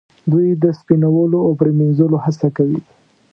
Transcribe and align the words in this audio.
دوی 0.31 0.47
د 0.63 0.65
سپینولو 0.79 1.37
او 1.45 1.51
پریمینځلو 1.59 2.17
هڅه 2.25 2.47
کوي. 2.57 2.79